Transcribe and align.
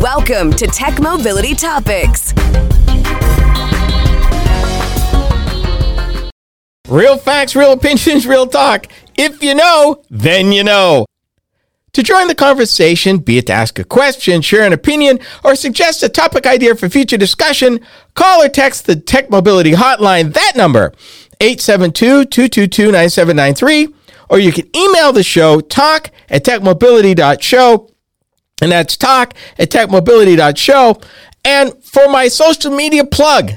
Welcome 0.00 0.52
to 0.54 0.66
Tech 0.66 0.98
Mobility 0.98 1.54
Topics. 1.54 2.32
Real 6.88 7.18
facts, 7.18 7.54
real 7.54 7.72
opinions, 7.72 8.26
real 8.26 8.46
talk. 8.46 8.86
If 9.18 9.42
you 9.42 9.54
know, 9.54 10.02
then 10.08 10.52
you 10.52 10.64
know. 10.64 11.04
To 11.92 12.02
join 12.02 12.28
the 12.28 12.34
conversation, 12.34 13.18
be 13.18 13.36
it 13.36 13.48
to 13.48 13.52
ask 13.52 13.78
a 13.78 13.84
question, 13.84 14.40
share 14.40 14.64
an 14.64 14.72
opinion, 14.72 15.20
or 15.44 15.54
suggest 15.54 16.02
a 16.02 16.08
topic 16.08 16.46
idea 16.46 16.74
for 16.76 16.88
future 16.88 17.18
discussion, 17.18 17.80
call 18.14 18.42
or 18.42 18.48
text 18.48 18.86
the 18.86 18.96
Tech 18.96 19.28
Mobility 19.28 19.72
Hotline. 19.72 20.32
That 20.32 20.54
number, 20.56 20.94
872-222-9793, 21.40 23.92
or 24.30 24.38
you 24.38 24.50
can 24.50 24.74
email 24.74 25.12
the 25.12 25.22
show, 25.22 25.60
talk 25.60 26.10
at 26.30 26.42
techmobility.show, 26.42 27.89
and 28.60 28.72
that's 28.72 28.96
talk 28.96 29.34
at 29.58 29.70
techmobility.show. 29.70 31.00
And 31.44 31.82
for 31.82 32.08
my 32.08 32.28
social 32.28 32.70
media 32.70 33.04
plug 33.04 33.52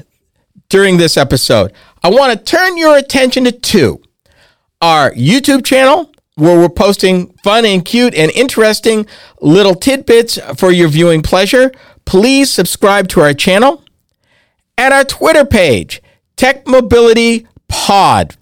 during 0.69 0.97
this 0.97 1.17
episode, 1.17 1.73
I 2.01 2.09
want 2.09 2.37
to 2.37 2.43
turn 2.43 2.77
your 2.77 2.97
attention 2.97 3.43
to 3.45 3.51
two. 3.51 4.01
Our 4.81 5.11
YouTube 5.11 5.63
channel, 5.63 6.11
where 6.35 6.57
we're 6.57 6.69
posting 6.69 7.33
fun 7.43 7.65
and 7.65 7.85
cute 7.85 8.13
and 8.15 8.31
interesting 8.31 9.05
little 9.39 9.75
tidbits 9.75 10.39
for 10.57 10.71
your 10.71 10.89
viewing 10.89 11.21
pleasure. 11.21 11.71
Please 12.05 12.51
subscribe 12.51 13.07
to 13.09 13.21
our 13.21 13.33
channel 13.33 13.83
and 14.77 14.93
our 14.93 15.03
Twitter 15.03 15.45
page, 15.45 16.01
Tech 16.35 16.67
Mobility 16.67 17.47
Pod. 17.67 18.35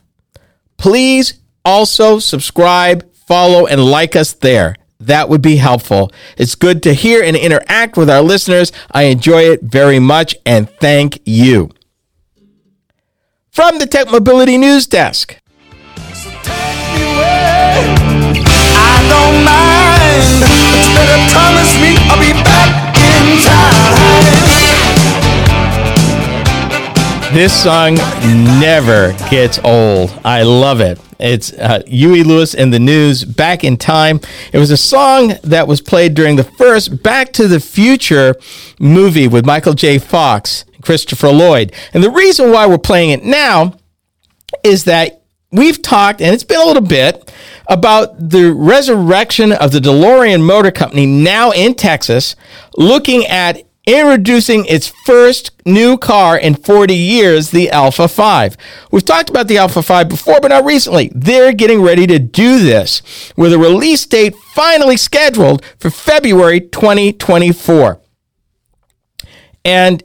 Please 0.78 1.36
also 1.64 2.20
subscribe, 2.20 3.14
follow, 3.14 3.67
and 3.67 3.84
like 3.84 4.16
us 4.16 4.34
there. 4.34 4.75
That 5.02 5.30
would 5.30 5.41
be 5.41 5.55
helpful. 5.55 6.12
It's 6.38 6.54
good 6.54 6.84
to 6.84 6.94
hear 6.94 7.23
and 7.23 7.36
interact 7.36 7.98
with 7.98 8.09
our 8.09 8.22
listeners. 8.22 8.72
I 8.92 9.04
enjoy 9.04 9.44
it 9.44 9.64
very 9.64 10.00
much 10.00 10.36
and 10.45 10.70
thank 10.70 11.20
you. 11.25 11.72
From 13.52 13.80
the 13.80 13.88
Tech 13.88 14.12
Mobility 14.12 14.58
News 14.58 14.86
Desk. 14.86 15.36
This 27.34 27.64
song 27.64 27.95
never 28.59 29.14
gets 29.30 29.58
old. 29.64 30.12
I 30.23 30.44
love 30.44 30.80
it. 30.81 31.00
It's 31.22 31.53
uh, 31.53 31.83
Huey 31.86 32.23
Lewis 32.23 32.55
and 32.55 32.73
the 32.73 32.80
News, 32.80 33.23
Back 33.23 33.64
in 33.64 33.77
Time. 33.77 34.19
It 34.52 34.58
was 34.58 34.72
a 34.72 34.77
song 34.77 35.33
that 35.44 35.67
was 35.67 35.80
played 35.80 36.13
during 36.13 36.36
the 36.36 36.44
first 36.44 37.03
Back 37.03 37.31
to 37.33 37.47
the 37.47 37.59
Future 37.59 38.36
movie 38.80 39.28
with 39.28 39.45
Michael 39.45 39.73
J. 39.73 40.00
Fox 40.00 40.66
and 40.73 40.83
Christopher 40.83 41.30
Lloyd. 41.30 41.73
And 41.94 42.03
the 42.03 42.11
reason 42.11 42.52
why 42.52 42.66
we're 42.66 42.78
playing 42.78 43.11
it 43.11 43.23
now 43.23 43.75
is 44.63 44.86
that 44.86 45.22
we've 45.52 45.81
talked, 45.81 46.22
and 46.22 46.33
it's 46.33 46.44
been 46.44 46.61
a 46.61 46.66
little 46.66 46.81
bit, 46.81 47.31
about 47.67 48.30
the 48.30 48.52
resurrection 48.53 49.52
of 49.52 49.72
the 49.72 49.80
DeLorean 49.80 50.44
Motor 50.44 50.72
Company 50.72 51.06
now 51.06 51.52
in 51.52 51.75
Texas, 51.75 52.35
looking 52.75 53.25
at 53.25 53.63
introducing 53.86 54.66
its 54.66 54.88
first 55.06 55.52
new 55.66 55.98
car 55.98 56.38
in 56.38 56.56
40 56.56 56.94
years, 56.94 57.52
the 57.52 57.70
Alpha 57.72 58.08
5. 58.08 58.58
We've 58.92 59.06
talked 59.06 59.30
about 59.30 59.48
the 59.48 59.58
Alpha 59.58 59.82
5 59.82 60.08
before, 60.08 60.40
but 60.40 60.50
not 60.50 60.66
recently. 60.66 61.12
They're 61.14 61.54
getting 61.54 61.82
ready 61.82 62.06
to 62.08 62.20
do 62.20 62.59
this 62.59 63.02
with 63.36 63.54
a 63.54 63.58
release 63.58 64.06
date 64.06 64.36
finally 64.54 64.98
scheduled 64.98 65.66
for 65.80 65.90
February 65.90 66.62
2024. 66.62 68.00
And 69.66 70.04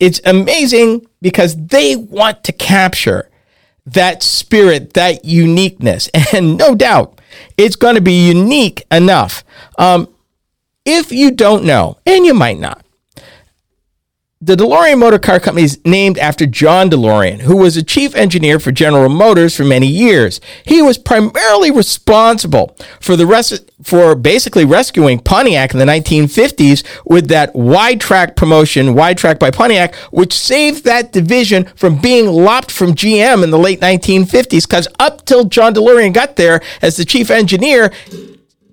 it's 0.00 0.20
amazing 0.24 1.06
because 1.20 1.56
they 1.56 1.96
want 1.96 2.44
to 2.44 2.52
capture 2.52 3.28
that 3.84 4.22
spirit, 4.22 4.94
that 4.94 5.24
uniqueness. 5.24 6.08
And 6.32 6.58
no 6.58 6.74
doubt 6.74 7.20
it's 7.56 7.76
going 7.76 7.94
to 7.94 8.00
be 8.00 8.28
unique 8.28 8.84
enough. 8.90 9.44
Um, 9.78 10.08
if 10.84 11.12
you 11.12 11.30
don't 11.30 11.64
know, 11.64 11.98
and 12.06 12.24
you 12.24 12.34
might 12.34 12.58
not, 12.58 12.84
the 14.40 14.54
DeLorean 14.54 14.98
Motor 14.98 15.18
Car 15.18 15.40
Company 15.40 15.64
is 15.64 15.80
named 15.84 16.16
after 16.16 16.46
John 16.46 16.88
DeLorean, 16.88 17.40
who 17.40 17.56
was 17.56 17.76
a 17.76 17.82
chief 17.82 18.14
engineer 18.14 18.60
for 18.60 18.70
General 18.70 19.08
Motors 19.08 19.56
for 19.56 19.64
many 19.64 19.88
years. 19.88 20.40
He 20.64 20.80
was 20.80 20.96
primarily 20.96 21.72
responsible 21.72 22.76
for 23.00 23.16
the 23.16 23.26
rest 23.26 23.68
for 23.82 24.14
basically 24.14 24.64
rescuing 24.64 25.18
Pontiac 25.18 25.72
in 25.72 25.80
the 25.80 25.84
1950s 25.84 26.84
with 27.04 27.26
that 27.28 27.54
wide 27.56 28.00
track 28.00 28.36
promotion, 28.36 28.94
wide 28.94 29.18
track 29.18 29.40
by 29.40 29.50
Pontiac, 29.50 29.96
which 30.12 30.32
saved 30.32 30.84
that 30.84 31.12
division 31.12 31.64
from 31.74 32.00
being 32.00 32.26
lopped 32.26 32.70
from 32.70 32.94
GM 32.94 33.42
in 33.42 33.50
the 33.50 33.58
late 33.58 33.80
1950s. 33.80 34.68
Because 34.68 34.86
up 35.00 35.24
till 35.24 35.46
John 35.46 35.74
DeLorean 35.74 36.14
got 36.14 36.36
there 36.36 36.60
as 36.80 36.96
the 36.96 37.04
chief 37.04 37.28
engineer, 37.28 37.92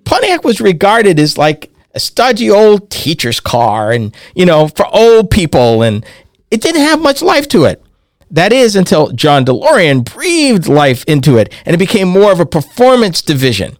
Pontiac 0.04 0.44
was 0.44 0.60
regarded 0.60 1.18
as 1.18 1.36
like 1.36 1.72
a 1.96 2.00
stodgy 2.00 2.50
old 2.50 2.90
teacher's 2.90 3.40
car 3.40 3.90
and, 3.90 4.14
you 4.34 4.44
know, 4.44 4.68
for 4.68 4.86
old 4.94 5.30
people. 5.30 5.82
And 5.82 6.04
it 6.50 6.60
didn't 6.60 6.82
have 6.82 7.00
much 7.00 7.22
life 7.22 7.48
to 7.48 7.64
it. 7.64 7.82
That 8.30 8.52
is 8.52 8.76
until 8.76 9.12
John 9.12 9.44
DeLorean 9.44 10.04
breathed 10.04 10.68
life 10.68 11.04
into 11.04 11.38
it 11.38 11.52
and 11.64 11.74
it 11.74 11.78
became 11.78 12.08
more 12.08 12.30
of 12.30 12.40
a 12.40 12.46
performance 12.46 13.22
division. 13.22 13.78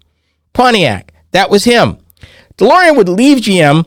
Pontiac, 0.55 1.13
that 1.33 1.51
was 1.51 1.65
him. 1.65 1.99
DeLorean 2.57 2.97
would 2.97 3.09
leave 3.09 3.39
GM 3.39 3.87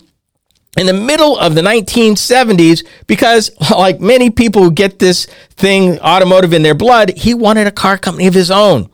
in 0.78 0.86
the 0.86 0.94
middle 0.94 1.38
of 1.40 1.56
the 1.56 1.62
1970s 1.62 2.86
because, 3.08 3.50
like 3.72 4.00
many 4.00 4.30
people 4.30 4.62
who 4.64 4.72
get 4.72 5.00
this 5.00 5.26
thing 5.56 6.00
automotive 6.00 6.54
in 6.54 6.62
their 6.62 6.76
blood, 6.76 7.18
he 7.18 7.34
wanted 7.34 7.66
a 7.66 7.72
car 7.72 7.98
company 7.98 8.28
of 8.28 8.36
his 8.36 8.52
own. 8.52 8.90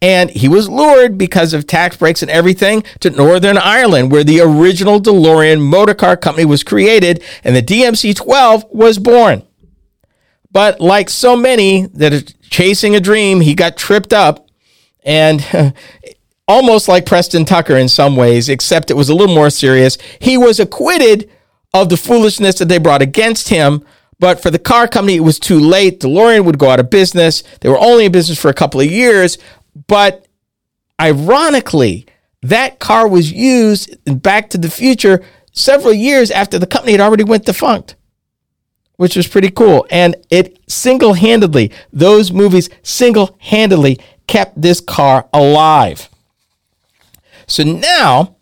And 0.00 0.30
he 0.30 0.48
was 0.48 0.68
lured 0.68 1.18
because 1.18 1.52
of 1.52 1.66
tax 1.66 1.96
breaks 1.96 2.22
and 2.22 2.30
everything 2.30 2.84
to 3.00 3.10
Northern 3.10 3.58
Ireland, 3.58 4.12
where 4.12 4.22
the 4.22 4.40
original 4.40 5.00
DeLorean 5.00 5.60
motor 5.60 5.94
car 5.94 6.16
company 6.16 6.44
was 6.44 6.62
created 6.62 7.22
and 7.42 7.56
the 7.56 7.62
DMC 7.62 8.14
12 8.14 8.66
was 8.70 8.98
born. 8.98 9.42
But 10.52 10.80
like 10.80 11.10
so 11.10 11.36
many 11.36 11.86
that 11.86 12.12
are 12.12 12.32
chasing 12.48 12.94
a 12.94 13.00
dream, 13.00 13.40
he 13.40 13.54
got 13.54 13.76
tripped 13.76 14.12
up 14.12 14.48
and 15.04 15.44
almost 16.48 16.88
like 16.88 17.06
Preston 17.06 17.44
Tucker 17.44 17.76
in 17.76 17.88
some 17.88 18.16
ways, 18.16 18.48
except 18.48 18.90
it 18.90 18.94
was 18.94 19.08
a 19.08 19.14
little 19.14 19.34
more 19.34 19.50
serious. 19.50 19.98
He 20.20 20.36
was 20.36 20.60
acquitted 20.60 21.30
of 21.74 21.88
the 21.88 21.96
foolishness 21.96 22.58
that 22.58 22.68
they 22.68 22.78
brought 22.78 23.02
against 23.02 23.48
him. 23.48 23.84
But 24.20 24.42
for 24.42 24.50
the 24.50 24.58
car 24.58 24.88
company, 24.88 25.16
it 25.16 25.20
was 25.20 25.38
too 25.38 25.60
late. 25.60 26.00
DeLorean 26.00 26.44
would 26.44 26.58
go 26.58 26.70
out 26.70 26.80
of 26.80 26.90
business. 26.90 27.44
They 27.60 27.68
were 27.68 27.78
only 27.78 28.06
in 28.06 28.12
business 28.12 28.40
for 28.40 28.48
a 28.48 28.54
couple 28.54 28.80
of 28.80 28.90
years, 28.90 29.38
but 29.86 30.26
ironically, 31.00 32.06
that 32.42 32.78
car 32.78 33.08
was 33.08 33.32
used 33.32 33.96
in 34.06 34.18
Back 34.18 34.50
to 34.50 34.58
the 34.58 34.70
Future 34.70 35.22
several 35.52 35.92
years 35.92 36.30
after 36.30 36.58
the 36.58 36.66
company 36.66 36.92
had 36.92 37.00
already 37.00 37.24
went 37.24 37.46
defunct, 37.46 37.96
which 38.96 39.16
was 39.16 39.26
pretty 39.26 39.50
cool. 39.50 39.86
And 39.90 40.16
it 40.30 40.58
single-handedly, 40.70 41.72
those 41.92 42.32
movies 42.32 42.70
single-handedly 42.82 43.98
kept 44.26 44.60
this 44.60 44.80
car 44.80 45.28
alive. 45.32 46.08
So 47.46 47.64
now 47.64 48.36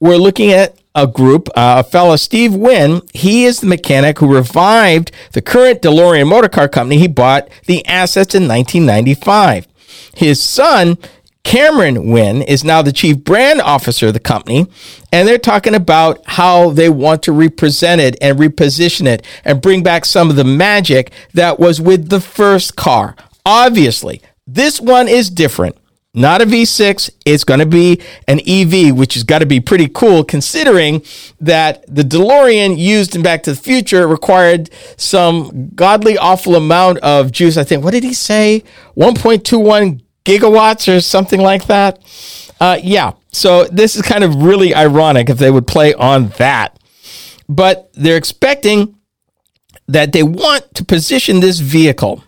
we're 0.00 0.16
looking 0.16 0.52
at 0.52 0.78
a 0.94 1.06
group, 1.06 1.48
uh, 1.50 1.82
a 1.84 1.88
fellow, 1.88 2.16
Steve 2.16 2.54
Wynne. 2.54 3.00
He 3.12 3.44
is 3.44 3.60
the 3.60 3.66
mechanic 3.66 4.18
who 4.18 4.34
revived 4.34 5.10
the 5.32 5.42
current 5.42 5.82
DeLorean 5.82 6.28
motor 6.28 6.48
car 6.48 6.68
company. 6.68 6.98
He 6.98 7.08
bought 7.08 7.48
the 7.66 7.84
assets 7.86 8.34
in 8.34 8.46
1995. 8.46 9.66
His 10.14 10.42
son, 10.42 10.98
Cameron 11.44 12.10
Wynne, 12.10 12.42
is 12.42 12.64
now 12.64 12.82
the 12.82 12.92
chief 12.92 13.18
brand 13.18 13.60
officer 13.60 14.08
of 14.08 14.14
the 14.14 14.20
company. 14.20 14.66
And 15.12 15.26
they're 15.26 15.38
talking 15.38 15.74
about 15.74 16.22
how 16.26 16.70
they 16.70 16.88
want 16.88 17.22
to 17.24 17.32
represent 17.32 18.00
it 18.00 18.16
and 18.20 18.38
reposition 18.38 19.06
it 19.06 19.24
and 19.44 19.62
bring 19.62 19.82
back 19.82 20.04
some 20.04 20.30
of 20.30 20.36
the 20.36 20.44
magic 20.44 21.12
that 21.34 21.58
was 21.58 21.80
with 21.80 22.08
the 22.08 22.20
first 22.20 22.76
car. 22.76 23.16
Obviously, 23.44 24.22
this 24.46 24.80
one 24.80 25.08
is 25.08 25.30
different. 25.30 25.76
Not 26.14 26.42
a 26.42 26.44
V6, 26.44 27.08
it's 27.24 27.42
going 27.42 27.60
to 27.60 27.66
be 27.66 28.02
an 28.28 28.38
EV, 28.46 28.94
which 28.94 29.14
has 29.14 29.24
got 29.24 29.38
to 29.38 29.46
be 29.46 29.60
pretty 29.60 29.88
cool 29.88 30.24
considering 30.24 31.02
that 31.40 31.84
the 31.88 32.02
DeLorean 32.02 32.76
used 32.76 33.16
in 33.16 33.22
Back 33.22 33.42
to 33.44 33.54
the 33.54 33.60
Future 33.60 34.06
required 34.06 34.68
some 34.98 35.70
godly 35.74 36.18
awful 36.18 36.54
amount 36.54 36.98
of 36.98 37.32
juice. 37.32 37.56
I 37.56 37.64
think, 37.64 37.82
what 37.82 37.92
did 37.92 38.04
he 38.04 38.12
say? 38.12 38.62
1.21 38.94 40.02
gigawatts 40.26 40.94
or 40.94 41.00
something 41.00 41.40
like 41.40 41.66
that. 41.68 41.98
Uh, 42.60 42.78
yeah, 42.82 43.12
so 43.32 43.64
this 43.64 43.96
is 43.96 44.02
kind 44.02 44.22
of 44.22 44.36
really 44.36 44.74
ironic 44.74 45.30
if 45.30 45.38
they 45.38 45.50
would 45.50 45.66
play 45.66 45.94
on 45.94 46.28
that. 46.36 46.78
But 47.48 47.90
they're 47.94 48.18
expecting 48.18 48.96
that 49.88 50.12
they 50.12 50.22
want 50.22 50.74
to 50.74 50.84
position 50.84 51.40
this 51.40 51.58
vehicle 51.58 52.22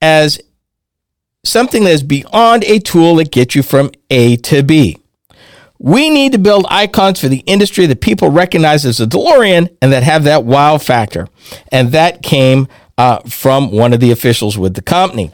as 0.00 0.40
something 1.46 1.84
that 1.84 1.90
is 1.90 2.02
beyond 2.02 2.64
a 2.64 2.78
tool 2.78 3.16
that 3.16 3.30
gets 3.30 3.54
you 3.54 3.62
from 3.62 3.90
A 4.10 4.36
to 4.38 4.62
B. 4.62 4.98
We 5.78 6.08
need 6.08 6.32
to 6.32 6.38
build 6.38 6.66
icons 6.68 7.20
for 7.20 7.28
the 7.28 7.42
industry 7.46 7.86
that 7.86 8.00
people 8.00 8.30
recognize 8.30 8.86
as 8.86 9.00
a 9.00 9.06
DeLorean 9.06 9.76
and 9.82 9.92
that 9.92 10.02
have 10.02 10.24
that 10.24 10.44
wow 10.44 10.78
factor. 10.78 11.28
And 11.70 11.92
that 11.92 12.22
came 12.22 12.66
uh, 12.96 13.18
from 13.28 13.70
one 13.72 13.92
of 13.92 14.00
the 14.00 14.10
officials 14.10 14.56
with 14.56 14.74
the 14.74 14.82
company. 14.82 15.32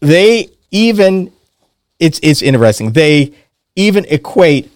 They 0.00 0.48
even, 0.70 1.32
it's, 1.98 2.18
it's 2.22 2.40
interesting, 2.40 2.92
they 2.92 3.34
even 3.76 4.06
equate 4.06 4.70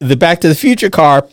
the 0.00 0.16
Back 0.16 0.40
to 0.40 0.48
the 0.48 0.54
Future 0.54 0.90
car 0.90 1.26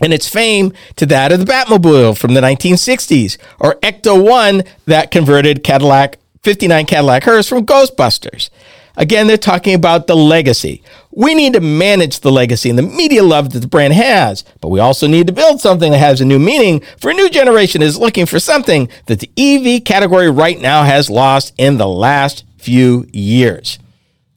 and 0.00 0.12
its 0.12 0.28
fame 0.28 0.72
to 0.96 1.06
that 1.06 1.32
of 1.32 1.38
the 1.40 1.44
Batmobile 1.44 2.16
from 2.16 2.34
the 2.34 2.40
1960s, 2.40 3.36
or 3.58 3.74
Ecto 3.76 4.22
1 4.22 4.62
that 4.86 5.10
converted 5.10 5.64
Cadillac 5.64 6.18
59 6.42 6.86
Cadillac 6.86 7.24
Hearse 7.24 7.48
from 7.48 7.66
Ghostbusters. 7.66 8.50
Again, 8.96 9.26
they're 9.26 9.36
talking 9.36 9.74
about 9.74 10.06
the 10.06 10.16
legacy. 10.16 10.82
We 11.10 11.34
need 11.34 11.54
to 11.54 11.60
manage 11.60 12.20
the 12.20 12.32
legacy 12.32 12.68
and 12.68 12.78
the 12.78 12.82
media 12.82 13.22
love 13.22 13.50
that 13.50 13.60
the 13.60 13.68
brand 13.68 13.94
has, 13.94 14.44
but 14.60 14.68
we 14.68 14.80
also 14.80 15.06
need 15.06 15.26
to 15.26 15.32
build 15.32 15.60
something 15.60 15.92
that 15.92 15.98
has 15.98 16.20
a 16.20 16.24
new 16.24 16.38
meaning 16.38 16.82
for 16.98 17.10
a 17.10 17.14
new 17.14 17.30
generation 17.30 17.82
is 17.82 17.98
looking 17.98 18.26
for 18.26 18.38
something 18.38 18.88
that 19.06 19.20
the 19.20 19.30
EV 19.36 19.84
category 19.84 20.30
right 20.30 20.60
now 20.60 20.84
has 20.84 21.08
lost 21.08 21.54
in 21.56 21.78
the 21.78 21.88
last 21.88 22.44
few 22.58 23.06
years. 23.12 23.78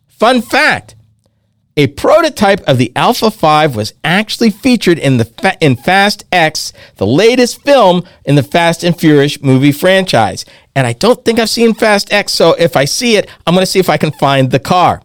Fun 0.07 0.41
fact 0.41 0.95
a 1.75 1.87
prototype 1.87 2.61
of 2.61 2.77
the 2.77 2.91
Alpha 2.95 3.31
5 3.31 3.75
was 3.75 3.93
actually 4.03 4.51
featured 4.51 4.99
in 4.99 5.17
the 5.17 5.25
Fa- 5.25 5.57
in 5.59 5.75
Fast 5.75 6.23
X, 6.31 6.71
the 6.97 7.07
latest 7.07 7.61
film 7.63 8.03
in 8.25 8.35
the 8.35 8.43
Fast 8.43 8.83
and 8.83 8.97
Furious 8.97 9.41
movie 9.41 9.71
franchise. 9.71 10.45
And 10.75 10.85
I 10.85 10.93
don't 10.93 11.23
think 11.25 11.39
I've 11.39 11.49
seen 11.49 11.73
Fast 11.73 12.13
X, 12.13 12.31
so 12.31 12.53
if 12.53 12.75
I 12.75 12.85
see 12.85 13.15
it, 13.15 13.27
I'm 13.47 13.55
going 13.55 13.65
to 13.65 13.71
see 13.71 13.79
if 13.79 13.89
I 13.89 13.97
can 13.97 14.11
find 14.11 14.51
the 14.51 14.59
car. 14.59 15.01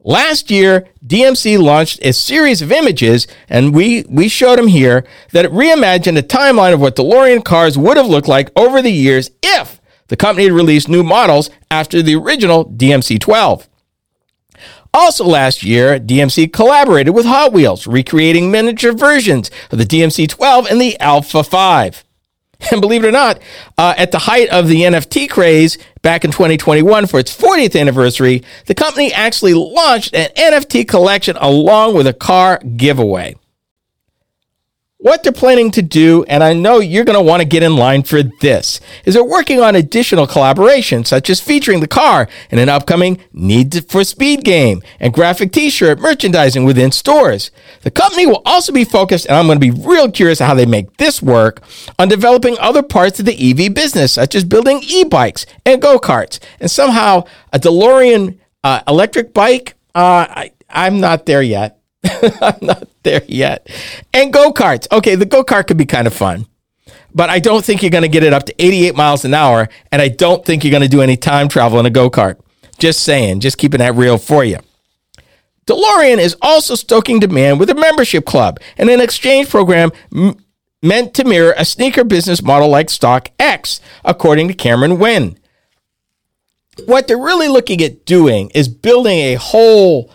Last 0.00 0.50
year, 0.50 0.86
DMC 1.04 1.58
launched 1.58 2.04
a 2.04 2.12
series 2.12 2.62
of 2.62 2.70
images, 2.70 3.26
and 3.48 3.74
we, 3.74 4.04
we 4.08 4.28
showed 4.28 4.58
them 4.58 4.68
here, 4.68 5.04
that 5.32 5.44
it 5.44 5.50
reimagined 5.50 6.16
a 6.16 6.22
timeline 6.22 6.72
of 6.72 6.80
what 6.80 6.94
DeLorean 6.96 7.44
cars 7.44 7.76
would 7.76 7.96
have 7.96 8.06
looked 8.06 8.28
like 8.28 8.50
over 8.56 8.80
the 8.80 8.92
years 8.92 9.30
if 9.42 9.80
the 10.06 10.16
company 10.16 10.44
had 10.44 10.52
released 10.52 10.88
new 10.88 11.02
models 11.02 11.50
after 11.70 12.00
the 12.00 12.14
original 12.14 12.64
DMC 12.64 13.20
12. 13.20 13.68
Also, 14.94 15.24
last 15.24 15.62
year, 15.62 15.98
DMC 15.98 16.52
collaborated 16.52 17.14
with 17.14 17.26
Hot 17.26 17.52
Wheels, 17.52 17.86
recreating 17.86 18.50
miniature 18.50 18.92
versions 18.92 19.50
of 19.70 19.78
the 19.78 19.84
DMC 19.84 20.28
12 20.28 20.66
and 20.70 20.80
the 20.80 20.98
Alpha 21.00 21.42
5. 21.44 22.04
And 22.72 22.80
believe 22.80 23.04
it 23.04 23.08
or 23.08 23.12
not, 23.12 23.40
uh, 23.78 23.94
at 23.96 24.10
the 24.10 24.18
height 24.18 24.48
of 24.48 24.66
the 24.66 24.80
NFT 24.80 25.30
craze 25.30 25.78
back 26.02 26.24
in 26.24 26.32
2021 26.32 27.06
for 27.06 27.20
its 27.20 27.34
40th 27.36 27.80
anniversary, 27.80 28.42
the 28.66 28.74
company 28.74 29.12
actually 29.12 29.54
launched 29.54 30.12
an 30.12 30.30
NFT 30.36 30.88
collection 30.88 31.36
along 31.38 31.94
with 31.94 32.08
a 32.08 32.12
car 32.12 32.58
giveaway 32.76 33.36
what 35.00 35.22
they're 35.22 35.32
planning 35.32 35.70
to 35.70 35.80
do, 35.80 36.24
and 36.24 36.42
I 36.42 36.52
know 36.54 36.80
you're 36.80 37.04
going 37.04 37.18
to 37.18 37.24
want 37.24 37.40
to 37.40 37.46
get 37.48 37.62
in 37.62 37.76
line 37.76 38.02
for 38.02 38.20
this, 38.22 38.80
is 39.04 39.14
they're 39.14 39.22
working 39.22 39.60
on 39.60 39.76
additional 39.76 40.26
collaborations, 40.26 41.06
such 41.06 41.30
as 41.30 41.40
featuring 41.40 41.78
the 41.78 41.86
car 41.86 42.28
in 42.50 42.58
an 42.58 42.68
upcoming 42.68 43.22
Need 43.32 43.88
for 43.88 44.02
Speed 44.02 44.44
game 44.44 44.82
and 44.98 45.14
graphic 45.14 45.52
t 45.52 45.70
shirt 45.70 46.00
merchandising 46.00 46.64
within 46.64 46.90
stores. 46.90 47.52
The 47.82 47.92
company 47.92 48.26
will 48.26 48.42
also 48.44 48.72
be 48.72 48.84
focused, 48.84 49.26
and 49.26 49.36
I'm 49.36 49.46
going 49.46 49.60
to 49.60 49.72
be 49.72 49.86
real 49.86 50.10
curious 50.10 50.40
how 50.40 50.54
they 50.54 50.66
make 50.66 50.96
this 50.96 51.22
work, 51.22 51.62
on 51.96 52.08
developing 52.08 52.56
other 52.58 52.82
parts 52.82 53.20
of 53.20 53.26
the 53.26 53.50
EV 53.50 53.72
business, 53.72 54.12
such 54.12 54.34
as 54.34 54.42
building 54.42 54.80
e 54.82 55.04
bikes 55.04 55.46
and 55.64 55.80
go 55.80 56.00
karts, 56.00 56.40
and 56.58 56.68
somehow 56.68 57.24
a 57.52 57.60
DeLorean 57.60 58.38
uh, 58.64 58.82
electric 58.88 59.32
bike. 59.32 59.76
Uh, 59.94 60.26
I, 60.28 60.52
I'm 60.68 60.98
not 60.98 61.26
there 61.26 61.42
yet. 61.42 61.77
I'm 62.40 62.58
not 62.60 62.88
there 63.02 63.22
yet. 63.26 63.68
And 64.14 64.32
go 64.32 64.52
karts. 64.52 64.90
Okay, 64.92 65.14
the 65.14 65.26
go 65.26 65.44
kart 65.44 65.66
could 65.66 65.76
be 65.76 65.86
kind 65.86 66.06
of 66.06 66.14
fun, 66.14 66.46
but 67.14 67.28
I 67.30 67.38
don't 67.38 67.64
think 67.64 67.82
you're 67.82 67.90
going 67.90 68.02
to 68.02 68.08
get 68.08 68.22
it 68.22 68.32
up 68.32 68.44
to 68.44 68.54
88 68.58 68.94
miles 68.96 69.24
an 69.24 69.34
hour. 69.34 69.68
And 69.90 70.00
I 70.00 70.08
don't 70.08 70.44
think 70.44 70.64
you're 70.64 70.70
going 70.70 70.82
to 70.82 70.88
do 70.88 71.02
any 71.02 71.16
time 71.16 71.48
travel 71.48 71.80
in 71.80 71.86
a 71.86 71.90
go 71.90 72.10
kart. 72.10 72.38
Just 72.78 73.02
saying, 73.02 73.40
just 73.40 73.58
keeping 73.58 73.78
that 73.78 73.96
real 73.96 74.18
for 74.18 74.44
you. 74.44 74.58
DeLorean 75.66 76.18
is 76.18 76.36
also 76.40 76.74
stoking 76.74 77.18
demand 77.18 77.60
with 77.60 77.68
a 77.68 77.74
membership 77.74 78.24
club 78.24 78.58
and 78.78 78.88
an 78.88 79.00
exchange 79.00 79.50
program 79.50 79.90
m- 80.14 80.36
meant 80.82 81.12
to 81.14 81.24
mirror 81.24 81.52
a 81.58 81.64
sneaker 81.64 82.04
business 82.04 82.42
model 82.42 82.68
like 82.68 82.88
Stock 82.88 83.28
X, 83.38 83.80
according 84.04 84.48
to 84.48 84.54
Cameron 84.54 84.98
Wynne. 84.98 85.38
What 86.86 87.06
they're 87.06 87.18
really 87.18 87.48
looking 87.48 87.82
at 87.82 88.06
doing 88.06 88.50
is 88.54 88.68
building 88.68 89.18
a 89.18 89.34
whole 89.34 90.10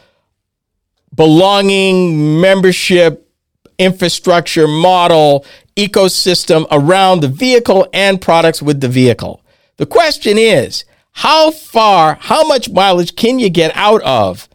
belonging, 1.16 2.40
membership, 2.42 3.30
infrastructure, 3.78 4.68
model, 4.68 5.46
ecosystem 5.76 6.66
around 6.72 7.22
the 7.22 7.28
vehicle 7.28 7.88
and 7.94 8.22
products 8.22 8.62
with 8.62 8.82
the 8.82 8.90
vehicle. 8.90 9.44
The 9.78 9.86
question 9.86 10.38
is, 10.38 10.86
how 11.12 11.52
far, 11.52 12.18
how 12.20 12.48
much 12.48 12.70
mileage 12.70 13.16
can 13.16 13.40
you 13.40 13.50
get 13.50 13.76
out 13.76 14.02
of 14.04 14.48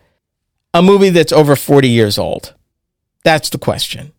a 0.74 0.82
movie 0.82 1.10
that's 1.10 1.32
over 1.32 1.56
40 1.56 1.88
years 1.88 2.18
old? 2.18 2.54
That's 3.24 3.50
the 3.50 3.58
question. 3.58 4.12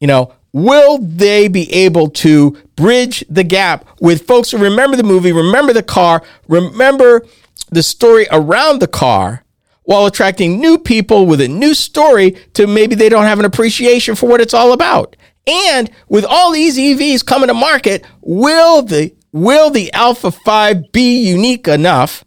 You 0.00 0.06
know, 0.06 0.34
will 0.52 0.98
they 0.98 1.48
be 1.48 1.72
able 1.72 2.10
to 2.10 2.56
bridge 2.76 3.24
the 3.28 3.44
gap 3.44 3.86
with 4.00 4.26
folks 4.26 4.50
who 4.50 4.58
remember 4.58 4.96
the 4.96 5.02
movie, 5.02 5.32
remember 5.32 5.72
the 5.72 5.82
car, 5.82 6.22
remember 6.48 7.24
the 7.70 7.82
story 7.82 8.26
around 8.30 8.80
the 8.80 8.88
car, 8.88 9.44
while 9.90 10.06
attracting 10.06 10.60
new 10.60 10.78
people 10.78 11.26
with 11.26 11.40
a 11.40 11.48
new 11.48 11.74
story 11.74 12.36
to 12.54 12.68
maybe 12.68 12.94
they 12.94 13.08
don't 13.08 13.24
have 13.24 13.40
an 13.40 13.44
appreciation 13.44 14.14
for 14.14 14.28
what 14.28 14.40
it's 14.40 14.54
all 14.54 14.72
about. 14.72 15.16
And 15.48 15.90
with 16.08 16.24
all 16.24 16.52
these 16.52 16.78
EVs 16.78 17.26
coming 17.26 17.48
to 17.48 17.54
market, 17.54 18.04
will 18.20 18.82
the 18.82 19.12
will 19.32 19.70
the 19.70 19.92
Alpha 19.92 20.30
5 20.30 20.92
be 20.92 21.26
unique 21.26 21.66
enough 21.66 22.24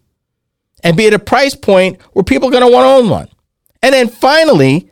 and 0.83 0.97
be 0.97 1.07
at 1.07 1.13
a 1.13 1.19
price 1.19 1.55
point 1.55 2.01
where 2.11 2.23
people 2.23 2.49
are 2.49 2.51
going 2.51 2.65
to 2.65 2.69
want 2.69 2.83
to 2.83 2.89
own 2.89 3.09
one? 3.09 3.29
And 3.81 3.93
then 3.93 4.09
finally, 4.09 4.91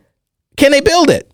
can 0.56 0.70
they 0.70 0.80
build 0.80 1.10
it? 1.10 1.30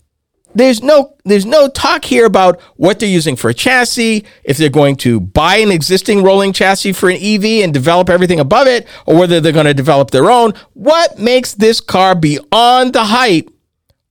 There's 0.59 0.83
no 0.83 1.17
there's 1.25 1.47
no 1.47 1.69
talk 1.69 2.05
here 2.05 2.27
about 2.27 2.61
what 2.77 2.99
they're 2.99 3.09
using 3.09 3.37
for 3.37 3.51
a 3.51 3.55
chassis, 3.55 4.25
if 4.45 4.57
they're 4.57 4.69
going 4.69 4.97
to 4.97 5.21
buy 5.21 5.57
an 5.57 5.71
existing 5.71 6.23
rolling 6.23 6.53
chassis 6.53 6.93
for 6.93 7.09
an 7.09 7.17
EV 7.21 7.63
and 7.65 7.73
develop 7.73 8.09
everything 8.09 8.41
above 8.41 8.67
it, 8.67 8.87
or 9.07 9.19
whether 9.19 9.41
they're 9.41 9.53
going 9.53 9.67
to 9.67 9.75
develop 9.75 10.11
their 10.11 10.31
own. 10.31 10.55
What 10.73 11.19
makes 11.19 11.55
this 11.55 11.81
car 11.81 12.15
beyond 12.15 12.93
the 12.93 13.05
hype 13.05 13.51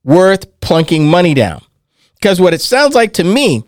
worth 0.03 0.59
plunking 0.61 1.07
money 1.09 1.33
down? 1.33 1.61
Because 2.15 2.39
what 2.39 2.53
it 2.53 2.61
sounds 2.61 2.95
like 2.95 3.13
to 3.13 3.23
me 3.23 3.63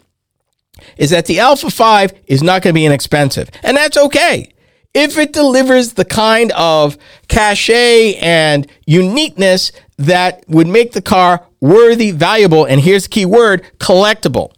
is 0.97 1.09
that 1.09 1.25
the 1.25 1.39
Alpha 1.39 1.69
5 1.69 2.13
is 2.27 2.41
not 2.41 2.61
going 2.61 2.73
to 2.73 2.79
be 2.79 2.85
inexpensive, 2.85 3.49
and 3.63 3.75
that's 3.75 3.97
okay. 3.97 4.53
If 4.93 5.17
it 5.17 5.33
delivers 5.33 5.93
the 5.93 6.05
kind 6.05 6.51
of 6.53 6.97
cachet 7.27 8.15
and 8.15 8.67
uniqueness 8.87 9.71
that 9.97 10.43
would 10.47 10.67
make 10.67 10.93
the 10.93 11.01
car 11.01 11.45
worthy, 11.61 12.11
valuable, 12.11 12.65
and 12.65 12.79
here's 12.79 13.03
the 13.03 13.09
key 13.09 13.25
word 13.25 13.65
collectible. 13.77 14.53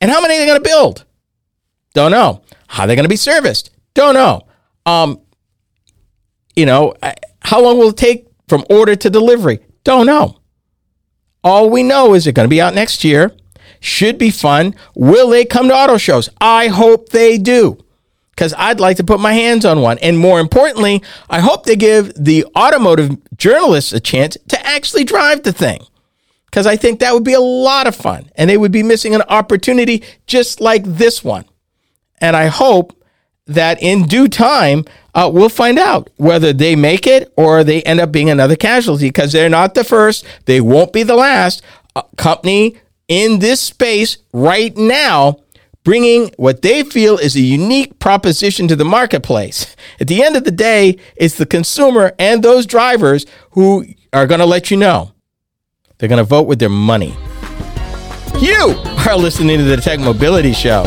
And 0.00 0.10
how 0.10 0.20
many 0.20 0.34
are 0.34 0.38
they 0.38 0.46
going 0.46 0.62
to 0.62 0.68
build? 0.68 1.04
Don't 1.94 2.10
know. 2.10 2.42
How 2.66 2.84
are 2.84 2.86
they 2.86 2.96
going 2.96 3.04
to 3.04 3.08
be 3.08 3.16
serviced? 3.16 3.70
Don't 3.94 4.14
know. 4.14 4.42
Um, 4.86 5.20
you 6.56 6.66
know, 6.66 6.94
how 7.40 7.62
long 7.62 7.78
will 7.78 7.90
it 7.90 7.96
take 7.96 8.26
from 8.48 8.64
order 8.70 8.96
to 8.96 9.10
delivery? 9.10 9.60
Don't 9.84 10.06
know. 10.06 10.38
All 11.44 11.70
we 11.70 11.82
know 11.82 12.14
is 12.14 12.24
they're 12.24 12.32
going 12.32 12.48
to 12.48 12.50
be 12.50 12.60
out 12.60 12.74
next 12.74 13.04
year. 13.04 13.32
Should 13.80 14.16
be 14.16 14.30
fun. 14.30 14.74
Will 14.94 15.28
they 15.28 15.44
come 15.44 15.68
to 15.68 15.74
auto 15.74 15.98
shows? 15.98 16.28
I 16.40 16.68
hope 16.68 17.08
they 17.08 17.36
do 17.36 17.81
because 18.42 18.54
I'd 18.58 18.80
like 18.80 18.96
to 18.96 19.04
put 19.04 19.20
my 19.20 19.34
hands 19.34 19.64
on 19.64 19.82
one. 19.82 19.98
And 19.98 20.18
more 20.18 20.40
importantly, 20.40 21.00
I 21.30 21.38
hope 21.38 21.64
they 21.64 21.76
give 21.76 22.12
the 22.16 22.44
automotive 22.56 23.16
journalists 23.36 23.92
a 23.92 24.00
chance 24.00 24.36
to 24.48 24.66
actually 24.66 25.04
drive 25.04 25.44
the 25.44 25.52
thing 25.52 25.86
because 26.46 26.66
I 26.66 26.74
think 26.74 26.98
that 26.98 27.14
would 27.14 27.22
be 27.22 27.34
a 27.34 27.40
lot 27.40 27.86
of 27.86 27.94
fun 27.94 28.28
and 28.34 28.50
they 28.50 28.56
would 28.56 28.72
be 28.72 28.82
missing 28.82 29.14
an 29.14 29.22
opportunity 29.22 30.02
just 30.26 30.60
like 30.60 30.82
this 30.82 31.22
one. 31.22 31.44
And 32.20 32.34
I 32.34 32.46
hope 32.46 33.00
that 33.46 33.80
in 33.80 34.08
due 34.08 34.26
time, 34.26 34.86
uh, 35.14 35.30
we'll 35.32 35.48
find 35.48 35.78
out 35.78 36.10
whether 36.16 36.52
they 36.52 36.74
make 36.74 37.06
it 37.06 37.32
or 37.36 37.62
they 37.62 37.80
end 37.84 38.00
up 38.00 38.10
being 38.10 38.28
another 38.28 38.56
casualty 38.56 39.06
because 39.06 39.30
they're 39.30 39.48
not 39.48 39.74
the 39.74 39.84
first, 39.84 40.26
they 40.46 40.60
won't 40.60 40.92
be 40.92 41.04
the 41.04 41.14
last 41.14 41.62
uh, 41.94 42.02
company 42.16 42.76
in 43.06 43.38
this 43.38 43.60
space 43.60 44.16
right 44.32 44.76
now 44.76 45.38
bringing 45.84 46.30
what 46.36 46.62
they 46.62 46.84
feel 46.84 47.18
is 47.18 47.34
a 47.34 47.40
unique 47.40 47.98
proposition 47.98 48.68
to 48.68 48.76
the 48.76 48.84
marketplace. 48.84 49.74
At 50.00 50.08
the 50.08 50.22
end 50.22 50.36
of 50.36 50.44
the 50.44 50.50
day, 50.50 50.98
it's 51.16 51.36
the 51.36 51.46
consumer 51.46 52.12
and 52.18 52.42
those 52.42 52.66
drivers 52.66 53.26
who 53.50 53.86
are 54.12 54.26
going 54.26 54.40
to 54.40 54.46
let 54.46 54.70
you 54.70 54.76
know. 54.76 55.12
They're 55.98 56.08
going 56.08 56.18
to 56.18 56.24
vote 56.24 56.46
with 56.46 56.58
their 56.58 56.68
money. 56.68 57.16
You 58.40 58.74
are 59.06 59.16
listening 59.16 59.58
to 59.58 59.64
the 59.64 59.76
Tech 59.76 60.00
Mobility 60.00 60.52
Show. 60.52 60.84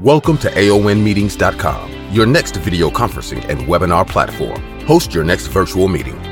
Welcome 0.00 0.36
to 0.38 0.50
AONmeetings.com, 0.50 1.92
your 2.10 2.26
next 2.26 2.56
video 2.56 2.90
conferencing 2.90 3.48
and 3.48 3.60
webinar 3.60 4.06
platform. 4.06 4.60
Host 4.80 5.14
your 5.14 5.22
next 5.22 5.46
virtual 5.46 5.86
meeting 5.86 6.31